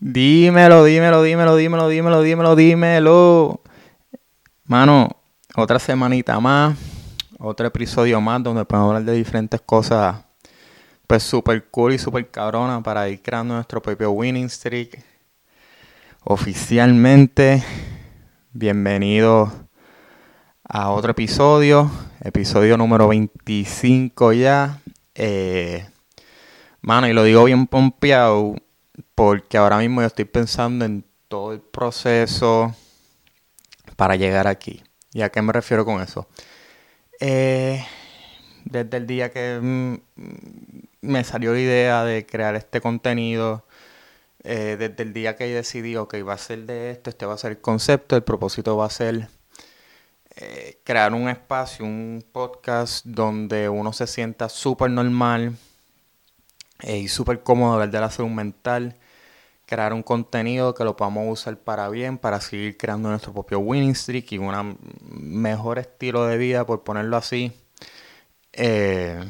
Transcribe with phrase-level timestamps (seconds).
[0.00, 3.60] Dímelo, dímelo, dímelo, dímelo, dímelo, dímelo, dímelo.
[4.64, 5.08] Mano,
[5.56, 6.78] otra semanita más,
[7.36, 10.24] otro episodio más donde podemos hablar de diferentes cosas,
[11.08, 15.02] pues super cool y super cabrona para ir creando nuestro propio winning streak.
[16.22, 17.64] Oficialmente,
[18.52, 19.52] bienvenido
[20.62, 21.90] a otro episodio,
[22.20, 24.80] episodio número 25 ya.
[25.16, 25.84] Eh,
[26.82, 28.54] mano, y lo digo bien pompeado
[29.14, 32.74] porque ahora mismo yo estoy pensando en todo el proceso
[33.96, 34.82] para llegar aquí.
[35.12, 36.28] ¿Y a qué me refiero con eso?
[37.20, 37.84] Eh,
[38.64, 39.94] desde el día que mm,
[41.00, 43.64] me salió la idea de crear este contenido,
[44.44, 47.38] eh, desde el día que decidí, ok, va a ser de esto, este va a
[47.38, 49.28] ser el concepto, el propósito va a ser
[50.36, 55.56] eh, crear un espacio, un podcast donde uno se sienta súper normal
[56.82, 58.96] y súper cómodo hablar de la salud mental
[59.68, 63.94] crear un contenido que lo podamos usar para bien, para seguir creando nuestro propio winning
[63.94, 64.78] streak y un
[65.10, 67.52] mejor estilo de vida, por ponerlo así.
[68.54, 69.22] Eh,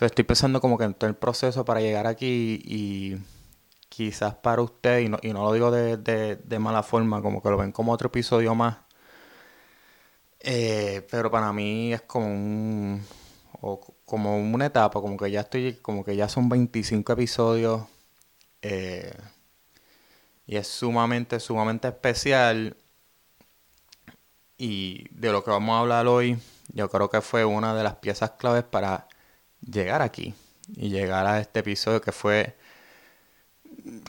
[0.00, 3.18] estoy pensando como que en todo el proceso para llegar aquí y
[3.88, 7.56] quizás para usted, y no, y no lo digo de, mala forma, como que lo
[7.56, 8.78] ven como otro episodio más.
[10.40, 13.02] Eh, pero para mí es como un,
[14.08, 17.82] como una etapa, como que ya estoy, como que ya son 25 episodios
[18.62, 19.12] eh,
[20.46, 22.76] y es sumamente, sumamente especial.
[24.56, 26.38] Y de lo que vamos a hablar hoy,
[26.72, 29.08] yo creo que fue una de las piezas claves para
[29.60, 30.34] llegar aquí
[30.76, 32.56] y llegar a este episodio que fue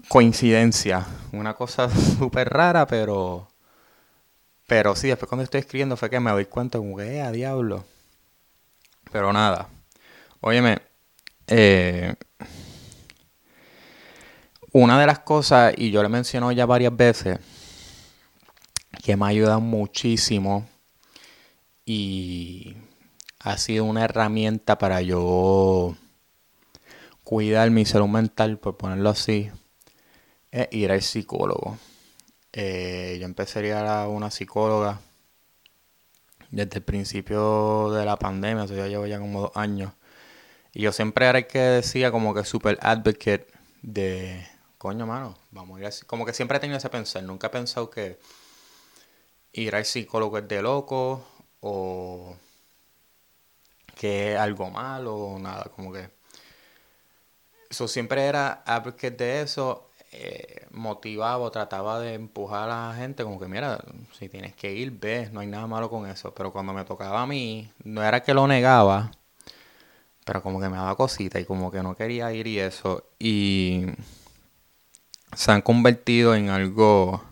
[0.08, 1.06] coincidencia.
[1.34, 3.50] Una cosa súper rara, pero.
[4.68, 7.86] Pero sí, después cuando estoy escribiendo fue que me doy cuenta, como eh, a diablo.
[9.12, 9.70] Pero nada.
[10.42, 10.80] Óyeme,
[11.48, 12.16] eh,
[14.72, 17.40] una de las cosas, y yo le menciono ya varias veces,
[19.04, 20.66] que me ha ayudado muchísimo
[21.84, 22.78] y
[23.40, 25.98] ha sido una herramienta para yo
[27.26, 29.52] cuidar mi salud mental, por ponerlo así,
[30.52, 31.78] es ir al psicólogo.
[32.54, 35.02] Eh, yo empecé a ir a una psicóloga
[36.50, 39.92] desde el principio de la pandemia, o sea, yo llevo ya como dos años.
[40.74, 43.48] Y yo siempre era el que decía como que super advocate
[43.82, 44.48] de,
[44.78, 46.06] coño, mano, vamos a ir así.
[46.06, 48.20] Como que siempre he tenido ese pensar, nunca he pensado que
[49.54, 51.26] ir al psicólogo es de loco
[51.62, 52.36] o
[53.96, 56.10] que es algo malo o nada, como que...
[57.70, 63.24] Eso siempre era advocate de eso, eh, motivaba o trataba de empujar a la gente
[63.24, 63.84] como que mira,
[64.18, 66.34] si tienes que ir, ves, no hay nada malo con eso.
[66.34, 69.12] Pero cuando me tocaba a mí, no era que lo negaba,
[70.30, 73.04] pero como que me daba cosita y como que no quería ir y eso.
[73.18, 73.88] Y
[75.36, 77.24] se han convertido en algo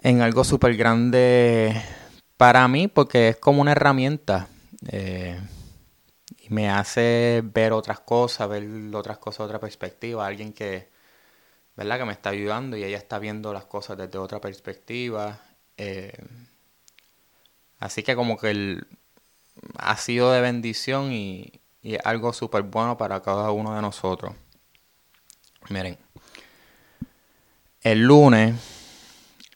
[0.00, 1.80] en algo súper grande
[2.36, 4.48] para mí porque es como una herramienta
[4.88, 5.40] eh,
[6.40, 10.88] y me hace ver otras cosas, ver otras cosas otra perspectiva, alguien que,
[11.76, 11.98] ¿verdad?
[11.98, 15.40] que me está ayudando y ella está viendo las cosas desde otra perspectiva.
[15.76, 16.12] Eh,
[17.78, 18.88] así que como que el,
[19.78, 24.34] ha sido de bendición y, y algo súper bueno para cada uno de nosotros.
[25.68, 25.98] Miren,
[27.82, 28.54] el lunes,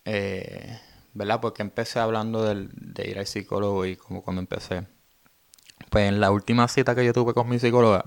[0.05, 0.78] eh,
[1.15, 1.41] ¿verdad?
[1.41, 4.87] Porque empecé hablando de ir al psicólogo y como cuando empecé.
[5.89, 8.05] Pues en la última cita que yo tuve con mi psicóloga,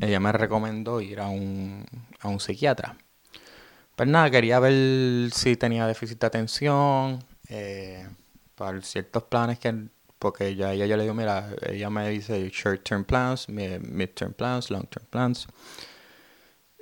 [0.00, 1.86] ella me recomendó ir a un,
[2.20, 2.98] a un psiquiatra.
[3.94, 8.06] Pues nada, quería ver si tenía déficit de atención, eh,
[8.54, 9.88] para ciertos planes que,
[10.26, 14.32] porque ya ella, yo le digo, mira, ella me dice short term plans, mid term
[14.32, 15.46] plans, long term plans.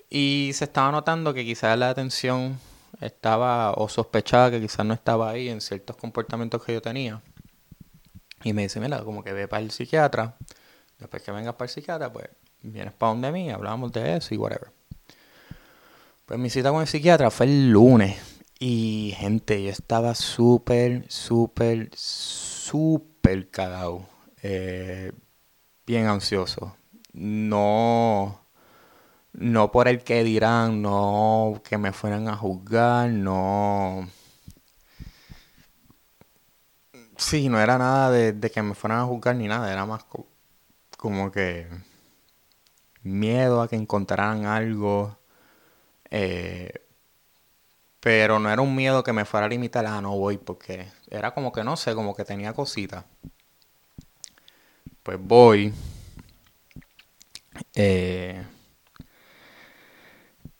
[0.08, 2.58] Y se estaba notando que quizás la atención
[3.02, 7.20] estaba o sospechaba que quizás no estaba ahí en ciertos comportamientos que yo tenía.
[8.42, 10.38] Y me dice, mira, como que ve para el psiquiatra.
[10.98, 12.30] Después que vengas para el psiquiatra, pues
[12.62, 14.70] vienes para donde mí, hablamos de eso y whatever.
[16.24, 18.16] Pues mi cita con el psiquiatra fue el lunes.
[18.58, 23.13] Y gente, yo estaba súper, súper, súper
[23.50, 24.06] cagado.
[24.42, 25.12] Eh,
[25.86, 26.76] bien ansioso.
[27.12, 28.44] No
[29.34, 34.08] no por el que dirán, no que me fueran a juzgar, no...
[37.16, 40.04] Sí, no era nada de, que me fueran a juzgar ni nada, era más
[40.98, 41.68] como que
[43.02, 45.18] miedo a que encontraran algo.
[46.10, 46.72] Eh,
[48.00, 50.86] pero no era un miedo que me fuera a limitar, a ah, no voy, porque
[51.10, 53.04] era como que no sé, como que tenía cositas.
[55.02, 55.72] Pues voy.
[57.74, 58.42] Eh,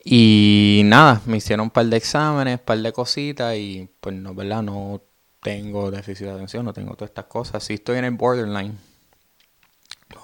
[0.04, 4.34] Y nada, me hicieron un par de exámenes, un par de cositas y pues no,
[4.34, 4.62] ¿verdad?
[4.62, 5.02] No
[5.42, 7.64] tengo déficit de atención, no tengo todas estas cosas.
[7.64, 8.76] Sí estoy en el borderline.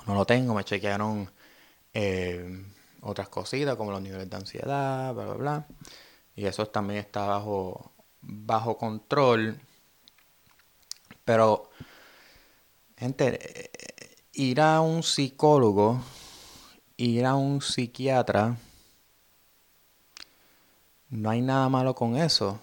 [0.06, 1.30] No, lo tengo, me chequearon
[1.94, 2.64] eh,
[3.02, 5.68] otras cositas como los niveles de ansiedad, bla, bla, bla.
[6.36, 7.92] Y eso también está bajo,
[8.22, 9.60] bajo control.
[11.30, 11.70] Pero,
[12.96, 13.70] gente,
[14.32, 16.02] ir a un psicólogo,
[16.96, 18.56] ir a un psiquiatra,
[21.10, 22.58] no hay nada malo con eso.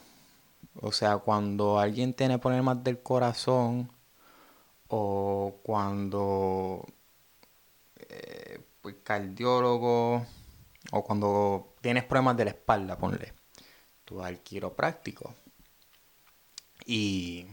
[0.82, 3.90] O sea, cuando alguien tiene problemas del corazón
[4.90, 6.86] o cuando
[7.96, 10.26] eh, pues, cardiólogo
[10.92, 13.32] o cuando tienes problemas de la espalda, ponle,
[14.04, 15.34] tú vas al quiropráctico.
[16.86, 17.46] Y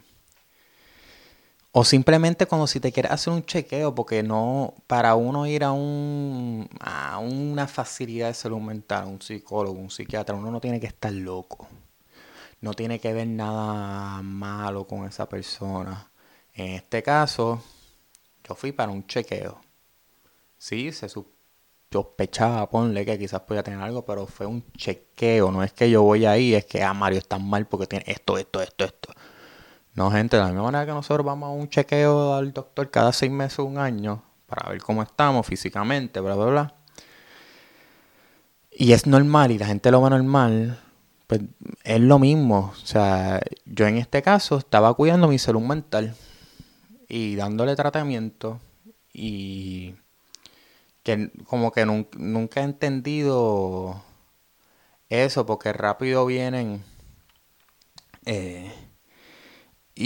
[1.76, 5.72] o simplemente cuando si te quieres hacer un chequeo, porque no, para uno ir a
[5.72, 10.86] un a una facilidad de salud mental, un psicólogo, un psiquiatra, uno no tiene que
[10.86, 11.66] estar loco.
[12.60, 16.10] No tiene que ver nada malo con esa persona.
[16.54, 17.60] En este caso,
[18.44, 19.60] yo fui para un chequeo.
[20.58, 21.08] Sí, se
[21.92, 25.50] sospechaba, ponle que quizás podía tener algo, pero fue un chequeo.
[25.50, 28.38] No es que yo voy ahí, es que, ah, Mario está mal porque tiene esto,
[28.38, 29.12] esto, esto, esto.
[29.94, 33.12] No, gente, de la misma manera que nosotros vamos a un chequeo al doctor cada
[33.12, 36.74] seis meses un año para ver cómo estamos físicamente, bla, bla, bla.
[38.72, 40.80] Y es normal y la gente lo ve normal,
[41.28, 41.42] pues
[41.84, 42.72] es lo mismo.
[42.72, 46.16] O sea, yo en este caso estaba cuidando mi salud mental
[47.08, 48.58] y dándole tratamiento
[49.12, 49.94] y
[51.04, 54.02] que como que nunca he entendido
[55.08, 56.82] eso porque rápido vienen...
[58.26, 58.83] Eh,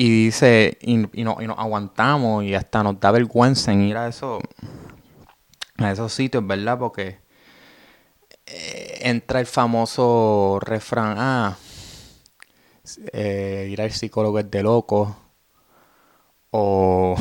[0.01, 4.07] y dice, y, no, y nos aguantamos y hasta nos da vergüenza en ir a,
[4.07, 4.39] eso,
[5.77, 6.79] a esos sitios, ¿verdad?
[6.79, 7.19] Porque
[8.47, 11.57] eh, entra el famoso refrán, ah,
[13.13, 15.17] eh, ir al psicólogo es de loco,
[16.53, 17.17] o,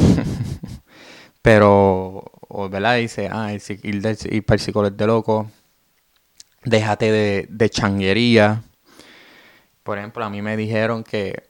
[1.41, 2.97] pero, o, ¿verdad?
[2.97, 5.50] Dice, ah, ir, para el psicólogo es de loco,
[6.63, 8.62] déjate de, de changuería.
[9.81, 11.46] Por ejemplo, a mí me dijeron que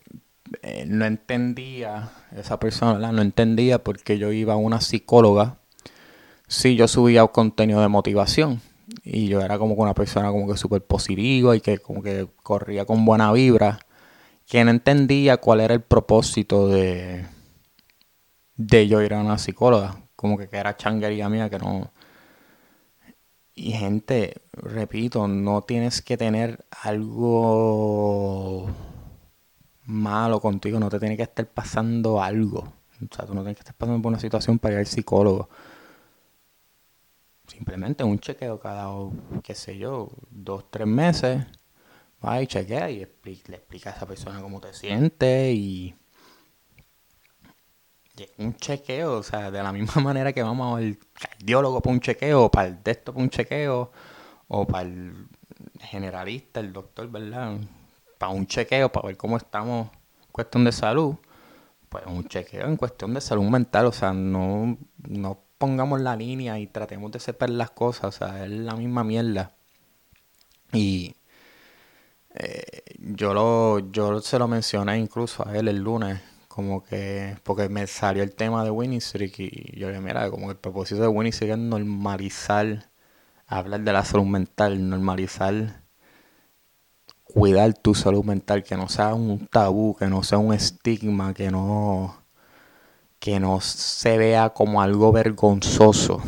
[0.61, 5.57] eh, no entendía, esa persona no entendía porque yo iba a una psicóloga.
[6.47, 8.61] Sí, yo subía contenido de motivación.
[9.03, 12.85] Y yo era como una persona como que súper positiva y que como que corría
[12.85, 13.79] con buena vibra,
[14.47, 17.25] que no entendía cuál era el propósito de,
[18.55, 21.91] de yo ir a una psicóloga, como que, que era changuería mía, que no...
[23.55, 28.69] Y gente, repito, no tienes que tener algo
[29.87, 32.59] malo contigo, no te tiene que estar pasando algo.
[32.59, 35.49] O sea, tú no tienes que estar pasando por una situación para ir al psicólogo.
[37.47, 38.89] Simplemente un chequeo cada,
[39.43, 41.45] qué sé yo, dos, tres meses.
[42.25, 45.95] Va y chequea y le explica a esa persona cómo te sientes y...
[48.39, 52.49] Un chequeo, o sea, de la misma manera que vamos al cardiólogo para un chequeo,
[52.49, 53.91] para el texto para un chequeo,
[54.47, 55.27] o para el
[55.79, 57.59] generalista, el doctor, ¿verdad?
[58.17, 59.89] Para un chequeo, para ver cómo estamos
[60.25, 61.15] en cuestión de salud,
[61.89, 64.77] pues un chequeo en cuestión de salud mental, o sea, no,
[65.07, 69.03] no pongamos la línea y tratemos de separar las cosas, o sea, es la misma
[69.03, 69.53] mierda.
[70.73, 71.15] Y
[72.35, 77.69] eh, yo, lo, yo se lo mencioné incluso a él el lunes, como que, porque
[77.69, 81.07] me salió el tema de Winnie Streak y yo le mira, como el propósito de
[81.07, 82.89] Winnie Streak es normalizar,
[83.47, 85.86] hablar de la salud mental, normalizar
[87.33, 91.51] cuidar tu salud mental, que no sea un tabú, que no sea un estigma, que
[91.51, 92.21] no,
[93.19, 96.21] que no se vea como algo vergonzoso.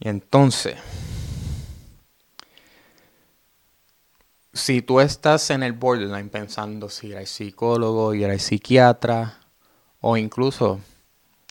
[0.00, 0.76] Y entonces,
[4.52, 9.38] si tú estás en el borderline pensando si ir al psicólogo, ir al psiquiatra,
[10.00, 10.80] o incluso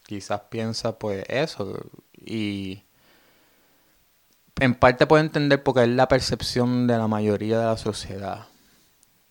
[0.06, 1.80] quizás piensa pues eso,
[2.13, 2.84] y
[4.60, 8.48] en parte puedo entender porque es la percepción de la mayoría de la sociedad.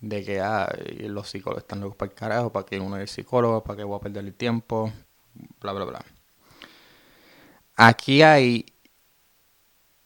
[0.00, 0.69] De que ah,
[1.00, 3.97] los psicólogos están locos para el carajo, para que uno es psicólogo, para que voy
[3.97, 4.93] a perder el tiempo,
[5.61, 6.05] bla, bla, bla.
[7.76, 8.67] Aquí hay.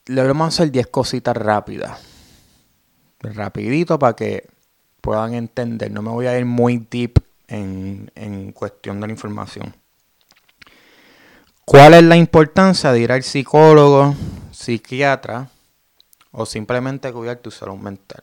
[0.06, 1.98] Le vamos a hacer 10 cositas rápidas.
[3.20, 4.46] Rapidito para que
[5.00, 5.90] puedan entender.
[5.90, 9.74] No me voy a ir muy deep en, en cuestión de la información.
[11.64, 14.14] ¿Cuál es la importancia de ir al psicólogo?
[14.56, 15.50] Psiquiatra
[16.32, 18.22] o simplemente cuidar tu salud mental.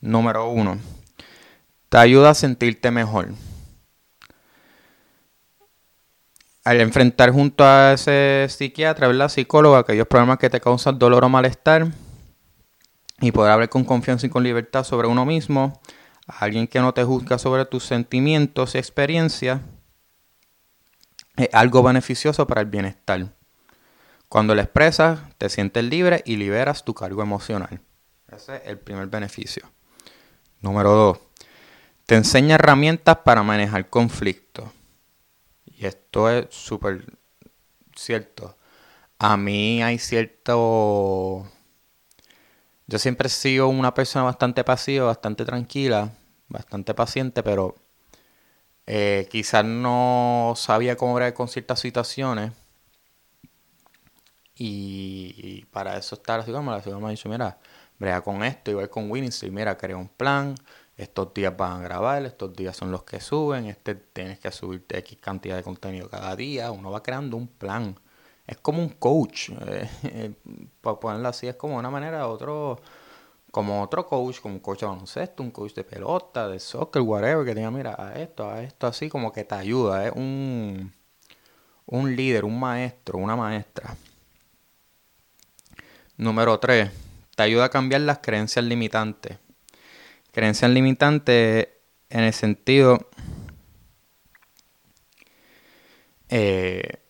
[0.00, 0.78] Número uno,
[1.88, 3.28] te ayuda a sentirte mejor.
[6.64, 9.28] al enfrentar junto a ese psiquiatra, ¿verdad?
[9.28, 11.86] Psicólogo, aquellos problemas que te causan dolor o malestar
[13.20, 15.80] y poder hablar con confianza y con libertad sobre uno mismo,
[16.26, 19.60] a alguien que no te juzga sobre tus sentimientos y experiencias,
[21.36, 23.28] es algo beneficioso para el bienestar.
[24.28, 27.80] Cuando lo expresas, te sientes libre y liberas tu cargo emocional.
[28.28, 29.70] Ese es el primer beneficio.
[30.60, 31.18] Número dos,
[32.06, 34.68] te enseña herramientas para manejar conflictos.
[35.64, 37.04] Y esto es súper
[37.94, 38.56] cierto.
[39.18, 41.46] A mí hay cierto...
[42.88, 46.12] Yo siempre he sido una persona bastante pasiva, bastante tranquila,
[46.48, 47.74] bastante paciente, pero
[48.86, 52.52] eh, quizás no sabía cómo bregar con ciertas situaciones.
[54.58, 57.58] Y, para eso está la ciudad, la ciudad me dicho, mira,
[57.98, 60.54] brega con esto, igual con Winning, mira, crea un plan,
[60.96, 64.98] estos días van a grabar, estos días son los que suben, este tienes que subirte
[64.98, 67.98] X cantidad de contenido cada día, uno va creando un plan.
[68.46, 69.50] Es como un coach,
[70.04, 70.32] eh,
[70.80, 72.80] para ponerlo así, es como una manera, otro,
[73.50, 77.44] como otro coach, como un coach de baloncesto, un coach de pelota, de soccer, whatever,
[77.44, 80.92] que diga, mira, a esto, a esto, así, como que te ayuda, es un,
[81.86, 83.96] un líder, un maestro, una maestra.
[86.16, 86.90] Número 3.
[87.34, 89.38] Te ayuda a cambiar las creencias limitantes.
[90.32, 91.68] Creencias limitantes
[92.08, 93.10] en el sentido
[96.28, 97.00] eh,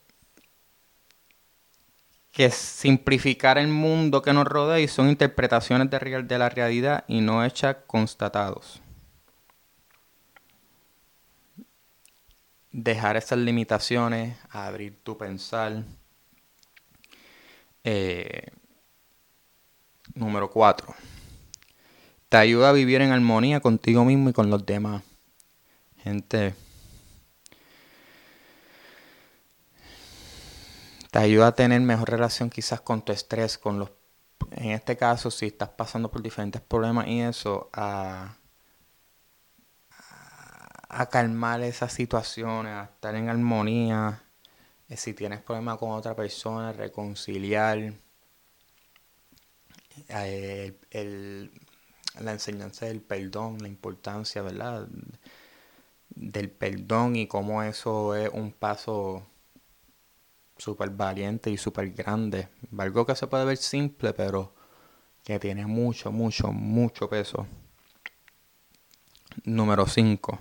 [2.33, 7.45] que simplificar el mundo que nos rodea y son interpretaciones de, la realidad y no
[7.45, 8.83] hechas constatados.
[12.73, 15.83] Dejar esas limitaciones, abrir tu pensar.
[17.85, 18.51] Eh,
[20.17, 20.95] número 4
[22.29, 25.03] te ayuda a vivir en armonía contigo mismo y con los demás.
[25.99, 26.55] Gente,
[31.11, 33.91] te ayuda a tener mejor relación quizás con tu estrés, con los
[34.51, 38.37] en este caso si estás pasando por diferentes problemas y eso a,
[40.89, 44.23] a calmar esas situaciones, a estar en armonía,
[44.89, 47.95] eh, si tienes problemas con otra persona, reconciliar
[50.09, 50.79] eh,
[52.21, 54.89] la enseñanza del perdón, la importancia, ¿verdad?
[56.11, 59.27] Del perdón y cómo eso es un paso
[60.57, 62.49] súper valiente y súper grande.
[62.79, 64.55] Algo que se puede ver simple, pero
[65.23, 67.47] que tiene mucho, mucho, mucho peso.
[69.45, 70.39] Número 5.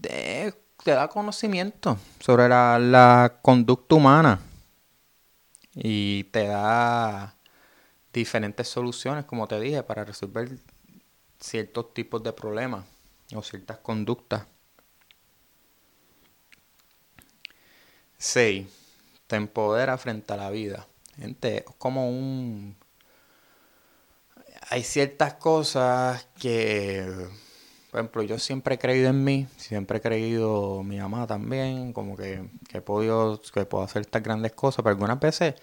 [0.00, 4.40] Te da conocimiento sobre la conducta humana
[5.74, 7.36] y te da
[8.12, 10.58] diferentes soluciones, como te dije, para resolver
[11.40, 12.84] ciertos tipos de problemas
[13.34, 14.46] o ciertas conductas.
[18.18, 18.66] 6.
[19.26, 20.86] Te empodera frente a la vida.
[21.16, 22.76] Gente, como un...
[24.70, 27.28] Hay ciertas cosas que,
[27.92, 32.16] por ejemplo, yo siempre he creído en mí, siempre he creído mi mamá también, como
[32.16, 35.56] que, que, he podido, que puedo hacer estas grandes cosas, pero algunas veces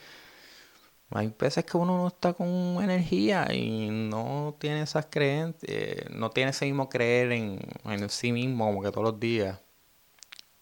[1.10, 2.48] hay veces que uno no está con
[2.84, 8.32] energía y no tiene esas creencias, eh, no tiene ese mismo creer en, en sí
[8.32, 9.60] mismo como que todos los días.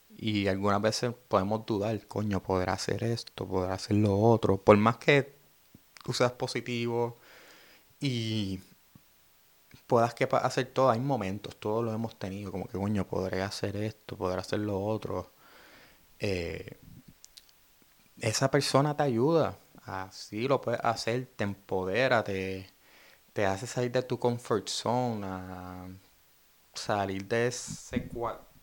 [0.10, 4.58] Y algunas veces podemos dudar, coño, podrá hacer esto, podrá hacer lo otro.
[4.64, 5.36] Por más que
[6.04, 7.20] tú seas positivo
[8.00, 8.62] y
[9.88, 13.78] puedas que hacer todo, hay momentos, todos lo hemos tenido, como que, coño, podré hacer
[13.78, 15.32] esto, podré hacer lo otro.
[16.20, 16.80] Eh,
[18.20, 22.68] esa persona te ayuda Así lo puedes hacer, te empodera, te,
[23.46, 25.98] hace salir de tu comfort zone,
[26.74, 28.10] salir de ese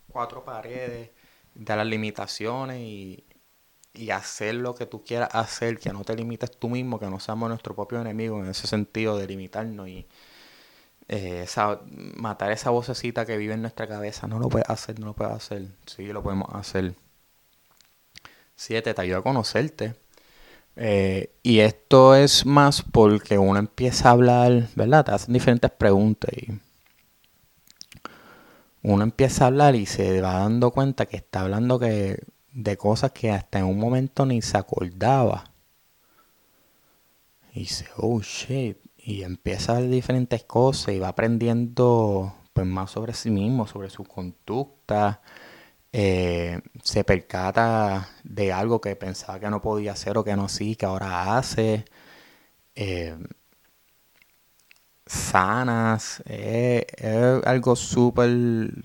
[0.06, 1.10] cuatro paredes,
[1.54, 3.24] de las limitaciones y,
[4.12, 7.48] hacer lo que tú quieras hacer, que no te limites tú mismo, que no seamos
[7.48, 10.06] nuestro propio enemigo en ese sentido de limitarnos y
[11.08, 11.46] eh,
[12.16, 14.26] matar esa vocecita que vive en nuestra cabeza.
[14.26, 15.68] No lo puedes hacer, no lo puedes hacer.
[15.86, 16.94] Sí, lo podemos hacer.
[18.56, 19.94] Siete, te ayuda a conocerte
[20.76, 25.04] eh, y esto es más porque uno empieza a hablar, ¿verdad?
[25.04, 26.60] Te hacen diferentes preguntas y
[28.82, 32.18] uno empieza a hablar y se va dando cuenta que está hablando que,
[32.52, 35.44] de cosas que hasta en un momento ni se acordaba.
[37.52, 38.78] Y dice, oh shit.
[39.06, 43.90] Y empieza a ver diferentes cosas y va aprendiendo pues más sobre sí mismo, sobre
[43.90, 45.20] su conducta,
[45.92, 50.76] eh, se percata de algo que pensaba que no podía hacer o que no sí,
[50.76, 51.84] que ahora hace.
[52.76, 53.16] Eh,
[55.06, 56.22] sanas.
[56.26, 56.84] es
[57.46, 58.30] algo súper,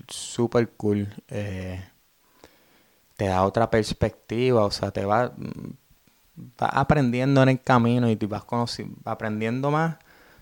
[0.08, 1.08] súper cool.
[1.28, 1.82] Eh,
[3.16, 5.32] te da otra perspectiva, o sea, te va,
[6.36, 8.44] vas aprendiendo en el camino y te vas
[9.04, 9.96] aprendiendo más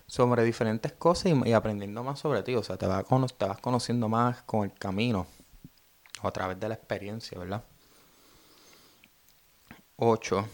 [0.09, 3.05] sobre diferentes cosas y, aprendiendo más sobre ti, o sea, te, vas
[3.37, 5.27] te vas conociendo más con el camino
[6.23, 7.63] o a través de la experiencia, ¿verdad?
[9.97, 10.47] 8.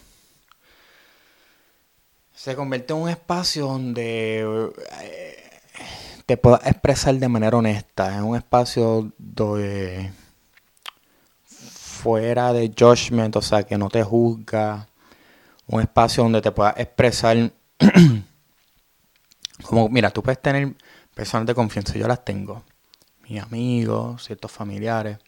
[2.34, 4.70] Se convierte en un espacio donde
[5.00, 5.50] eh,
[6.26, 10.12] te puedas expresar de manera honesta, en un espacio donde
[11.44, 14.86] fuera de judgment, o sea, que no te juzga,
[15.66, 17.50] un espacio donde te puedas expresar
[19.62, 20.74] como, mira, tú puedes tener
[21.14, 22.62] personas de confianza, yo las tengo,
[23.28, 25.18] mis amigos, ciertos familiares,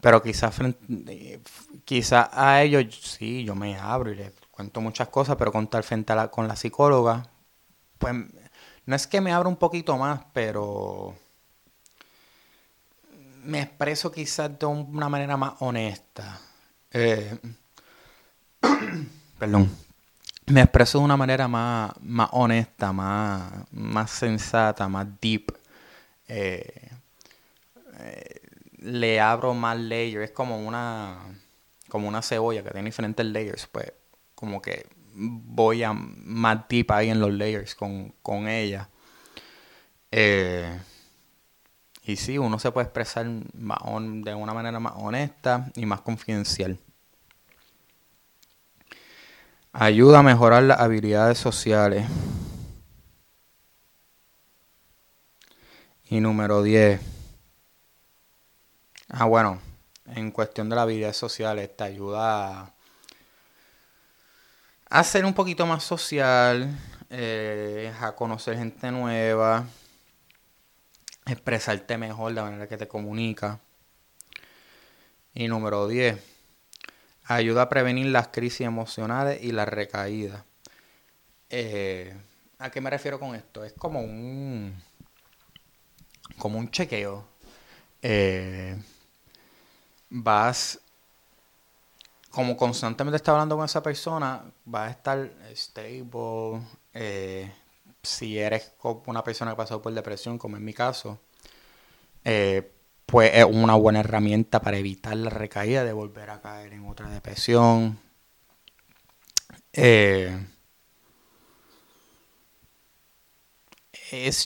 [0.00, 0.54] pero quizás
[1.84, 6.12] quizás a ellos sí, yo me abro y les cuento muchas cosas, pero contar frente
[6.12, 7.28] a la, con la psicóloga,
[7.98, 8.14] pues
[8.86, 11.14] no es que me abra un poquito más, pero
[13.44, 16.40] me expreso quizás de una manera más honesta.
[16.90, 17.38] Eh,
[19.38, 19.70] perdón.
[20.50, 25.56] Me expreso de una manera más, más honesta, más, más sensata, más deep.
[26.26, 26.90] Eh,
[28.00, 28.40] eh,
[28.78, 30.24] le abro más layers.
[30.24, 31.18] Es como una,
[31.88, 33.68] como una cebolla que tiene diferentes layers.
[33.68, 33.92] Pues
[34.34, 38.88] como que voy a más deep ahí en los layers con, con ella.
[40.10, 40.80] Eh,
[42.02, 46.76] y sí, uno se puede expresar de una manera más honesta y más confidencial.
[49.72, 52.04] Ayuda a mejorar las habilidades sociales.
[56.08, 57.00] Y número 10.
[59.08, 59.60] Ah, bueno,
[60.06, 62.72] en cuestión de las habilidades sociales, te ayuda
[64.88, 66.76] a, ser un poquito más social,
[67.08, 69.66] eh, a conocer gente nueva,
[71.26, 73.60] expresarte mejor de la manera que te comunica.
[75.32, 76.29] Y número 10,
[77.36, 80.44] ayuda a prevenir las crisis emocionales y las recaídas.
[81.48, 82.14] Eh,
[82.58, 83.64] ¿A qué me refiero con esto?
[83.64, 84.74] Es como un,
[86.38, 87.24] como un chequeo.
[88.02, 88.76] Eh,
[90.08, 90.80] vas,
[92.30, 96.62] como constantemente estás hablando con esa persona, vas a estar stable,
[96.94, 97.52] eh,
[98.02, 98.72] si eres
[99.06, 101.20] una persona que pasado por depresión, como en mi caso,
[103.10, 107.10] pues es una buena herramienta para evitar la recaída de volver a caer en otra
[107.10, 107.98] depresión.
[109.72, 110.46] Eh,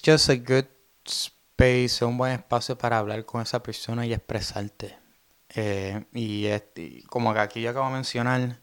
[0.03, 0.65] just a good
[1.05, 4.97] space, un buen espacio para hablar con esa persona y expresarte.
[5.55, 8.61] Eh, y, como que aquí yo acabo de mencionar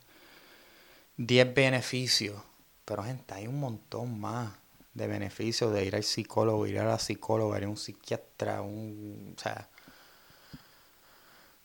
[1.17, 2.41] 10 beneficios,
[2.85, 4.53] pero gente, hay un montón más
[4.95, 9.35] de beneficios de ir al psicólogo, ir a la psicóloga, ir a un psiquiatra, un,
[9.37, 9.69] o sea,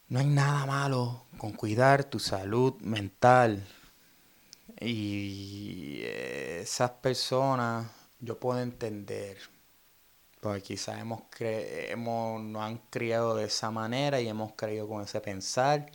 [0.09, 3.67] no hay nada malo con cuidar tu salud mental.
[4.81, 7.87] Y esas personas
[8.21, 9.39] yo puedo entender,
[10.41, 15.03] porque quizás hemos, cre hemos nos han criado de esa manera y hemos creído con
[15.03, 15.91] ese pensar.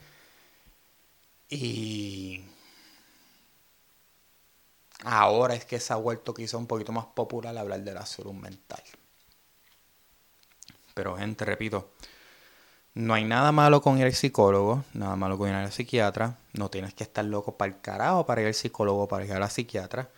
[1.49, 2.43] Y
[5.03, 8.33] Ahora es que se ha vuelto quizá un poquito más popular hablar de la salud
[8.33, 8.83] mental.
[10.93, 11.93] Pero gente, repito,
[12.93, 16.37] no hay nada malo con ir al psicólogo, nada malo con ir al psiquiatra.
[16.53, 19.39] No tienes que estar loco para el carajo para ir al psicólogo, para ir a
[19.39, 20.09] la psiquiatra.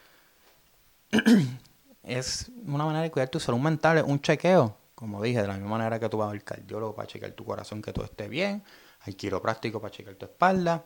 [2.03, 4.75] es una manera de cuidar tu salud mental, es un chequeo.
[4.95, 7.81] Como dije, de la misma manera que tú vas al cardiólogo para chequear tu corazón,
[7.81, 8.63] que todo esté bien,
[9.01, 10.83] al quiropráctico para chequear tu espalda,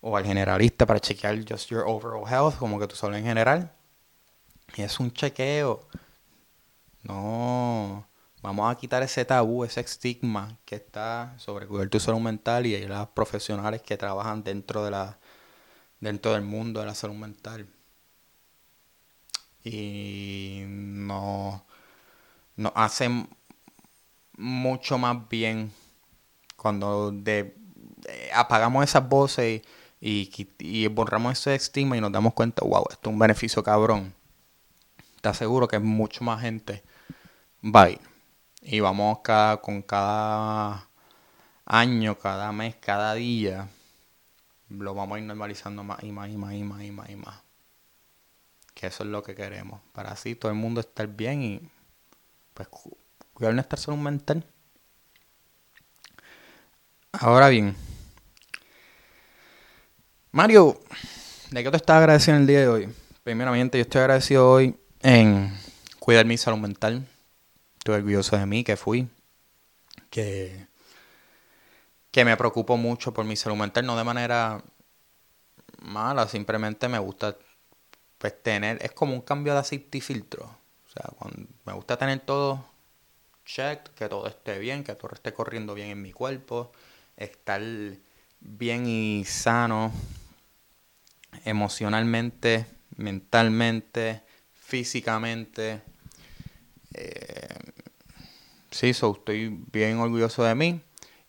[0.00, 3.72] o al generalista para chequear just your overall health, como que tu salud en general.
[4.76, 5.86] Es un chequeo.
[7.02, 8.06] No,
[8.46, 12.86] vamos a quitar ese tabú, ese estigma que está sobre cuidar tu salud mental y
[12.86, 15.18] las profesionales que trabajan dentro de la
[16.00, 17.66] dentro del mundo de la salud mental.
[19.64, 21.66] Y no
[22.56, 23.28] nos hacen
[24.36, 25.72] mucho más bien
[26.56, 27.56] cuando de,
[28.32, 29.66] apagamos esas voces y
[30.00, 34.14] y, borramos ese estigma y nos damos cuenta, wow, esto es un beneficio cabrón,
[35.20, 36.84] te aseguro que mucho más gente
[37.62, 38.15] va a ir.
[38.62, 40.88] Y vamos cada, con cada
[41.64, 43.68] año, cada mes, cada día,
[44.68, 47.16] lo vamos a ir normalizando más y más y más y más y más y
[47.16, 47.42] más.
[48.74, 49.80] Que eso es lo que queremos.
[49.92, 51.70] Para así todo el mundo estar bien y
[52.54, 52.68] pues
[53.32, 54.44] cuidar nuestra salud mental.
[57.12, 57.74] Ahora bien,
[60.32, 60.78] Mario,
[61.50, 62.88] ¿de qué te estás agradeciendo el día de hoy?
[63.24, 65.50] Primeramente, yo estoy agradecido hoy en
[65.98, 67.08] cuidar mi salud mental.
[67.86, 69.08] Estoy orgulloso de mí, que fui.
[70.10, 70.66] Que,
[72.10, 74.60] que me preocupo mucho por mi salud mental, no de manera
[75.82, 77.36] mala, simplemente me gusta
[78.18, 80.46] pues tener, es como un cambio de aceite y filtro.
[80.46, 82.66] O sea, cuando, me gusta tener todo
[83.44, 86.72] checked, que todo esté bien, que todo esté corriendo bien en mi cuerpo,
[87.16, 87.62] estar
[88.40, 89.92] bien y sano
[91.44, 94.22] emocionalmente, mentalmente,
[94.54, 95.82] físicamente.
[96.94, 97.46] Eh,
[98.76, 100.82] sí, estoy bien orgulloso de mí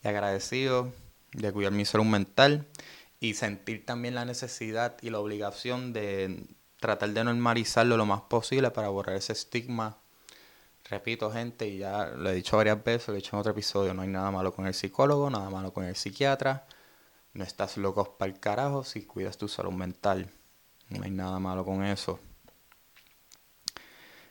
[0.04, 0.92] y agradecido
[1.32, 2.68] de cuidar mi salud mental
[3.20, 6.46] y sentir también la necesidad y la obligación de
[6.80, 9.98] tratar de normalizarlo lo más posible para borrar ese estigma.
[10.90, 13.94] Repito, gente, y ya lo he dicho varias veces, lo he dicho en otro episodio,
[13.94, 16.68] no hay nada malo con el psicólogo, nada malo con el psiquiatra.
[17.34, 20.30] No estás loco para el carajo si cuidas tu salud mental.
[20.90, 22.20] No hay nada malo con eso.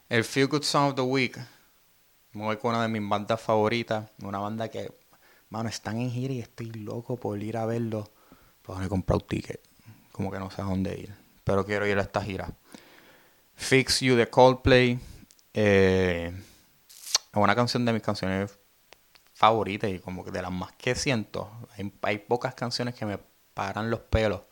[0.08, 1.36] El Feel Good Song of the Week.
[2.36, 4.10] Me voy con una de mis bandas favoritas.
[4.22, 4.92] Una banda que,
[5.48, 8.10] mano, están en gira y estoy loco por ir a verlo.
[8.60, 9.58] Pues he comprado un ticket.
[10.12, 11.14] Como que no sé a dónde ir.
[11.44, 12.52] Pero quiero ir a esta gira.
[13.54, 15.00] Fix You de Coldplay.
[15.54, 16.30] Eh,
[16.86, 18.58] es una canción de mis canciones
[19.32, 21.50] favoritas y como que de las más que siento.
[22.02, 23.18] Hay pocas canciones que me
[23.54, 24.42] paran los pelos.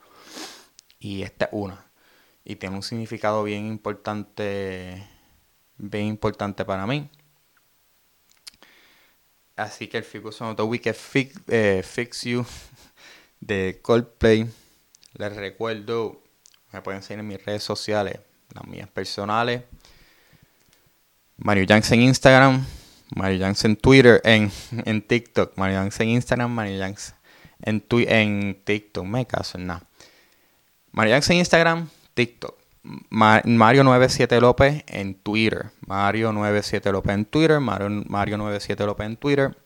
[0.99, 1.85] Y esta es una.
[2.47, 5.07] Y tiene un significado bien importante.
[5.77, 7.11] Bien importante para mí.
[9.57, 10.05] Así que el
[10.41, 12.45] of the Week Fix, eh, Fix You
[13.41, 14.49] de Coldplay.
[15.15, 16.21] Les recuerdo,
[16.73, 18.19] me pueden seguir en mis redes sociales,
[18.53, 19.63] las mías personales.
[21.37, 22.67] Mario Janks en Instagram,
[23.15, 24.51] Mario Janks en Twitter, en,
[24.85, 27.15] en TikTok, Mario Janks en Instagram, Mario Janks
[27.63, 29.87] en, en TikTok, me caso en nada.
[30.91, 32.64] Mario Janks en Instagram, TikTok.
[32.85, 35.71] Mario97 López en Twitter.
[35.87, 37.61] Mario97 López en Twitter.
[37.61, 39.57] Mario, Mario97 López en Twitter.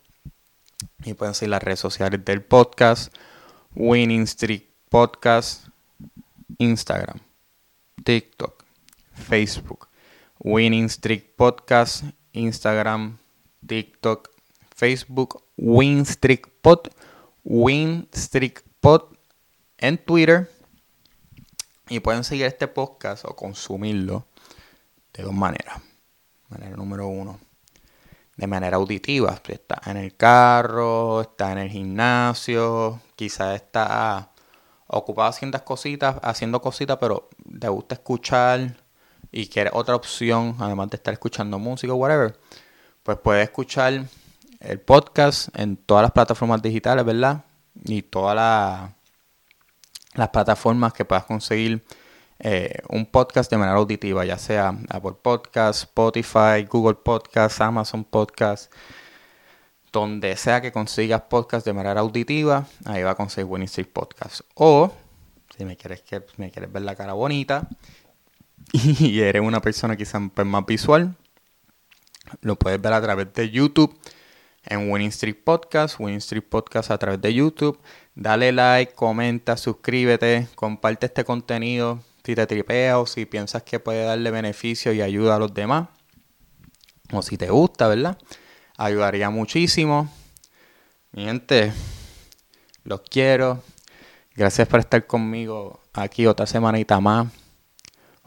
[1.05, 3.15] Y pueden seguir las redes sociales del podcast.
[3.75, 5.67] Winning Streak Podcast.
[6.59, 7.19] Instagram.
[8.05, 8.65] TikTok.
[9.15, 9.89] Facebook.
[10.39, 12.05] Winning Streak Podcast.
[12.33, 13.19] Instagram.
[13.67, 14.31] TikTok.
[14.75, 15.43] Facebook.
[15.57, 16.89] Win Streak Pod.
[17.43, 19.17] Win Streak Pod
[19.79, 20.49] en Twitter
[21.89, 24.27] y pueden seguir este podcast o consumirlo
[25.13, 25.81] de dos maneras.
[26.49, 27.39] Manera número uno,
[28.37, 29.39] de manera auditiva.
[29.47, 34.31] Está en el carro, está en el gimnasio, quizás está
[34.87, 37.29] ocupado haciendo cositas, haciendo cositas, pero
[37.61, 38.77] te gusta escuchar
[39.31, 42.39] y quiere otra opción, además de estar escuchando música o whatever,
[43.03, 44.05] pues puedes escuchar
[44.61, 47.45] el podcast en todas las plataformas digitales, ¿verdad?
[47.85, 48.98] Y todas las
[50.19, 51.85] las plataformas que puedas conseguir
[52.41, 58.73] eh, un podcast de manera auditiva, ya sea Apple Podcast, Spotify, Google Podcast, Amazon Podcast,
[59.93, 64.41] donde sea que consigas podcast de manera auditiva, ahí va a conseguir Winning Street Podcast.
[64.55, 64.93] O
[65.57, 67.69] si me quieres que me quieres ver la cara bonita
[68.73, 71.15] y eres una persona quizás pues, más visual,
[72.41, 73.97] lo puedes ver a través de YouTube
[74.69, 77.81] en Winning Street Podcast, Winning Street Podcast a través de YouTube.
[78.15, 84.05] Dale like, comenta, suscríbete, comparte este contenido si te tripea o si piensas que puede
[84.05, 85.89] darle beneficio y ayuda a los demás.
[87.13, 88.19] O si te gusta, ¿verdad?
[88.77, 90.13] Ayudaría muchísimo.
[91.13, 91.73] Mi gente,
[92.85, 93.63] los quiero.
[94.37, 97.29] Gracias por estar conmigo aquí otra semanita más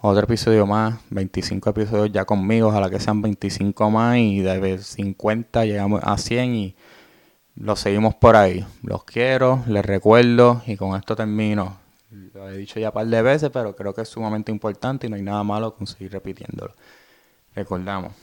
[0.01, 5.65] otro episodio más, 25 episodios ya conmigo, ojalá que sean 25 más y de 50
[5.65, 6.75] llegamos a 100 y
[7.55, 8.65] lo seguimos por ahí.
[8.81, 11.77] Los quiero, les recuerdo y con esto termino.
[12.09, 15.09] Lo he dicho ya un par de veces, pero creo que es sumamente importante y
[15.09, 16.73] no hay nada malo con seguir repitiéndolo.
[17.53, 18.13] Recordamos,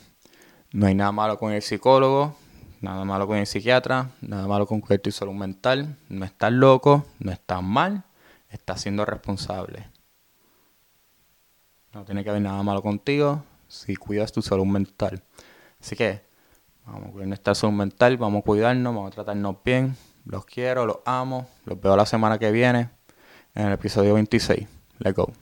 [0.72, 2.34] no hay nada malo con el psicólogo,
[2.80, 5.96] nada malo con el psiquiatra, nada malo con cuidar tu salud mental.
[6.08, 8.02] No estás loco, no estás mal,
[8.50, 9.86] estás siendo responsable.
[11.98, 15.20] No tiene que haber nada malo contigo si cuidas tu salud mental.
[15.80, 16.20] Así que
[16.86, 19.96] vamos a cuidar nuestra salud mental, vamos a cuidarnos, vamos a tratarnos bien.
[20.24, 21.48] Los quiero, los amo.
[21.64, 22.90] Los veo la semana que viene
[23.52, 24.68] en el episodio 26.
[25.00, 25.32] Let's go.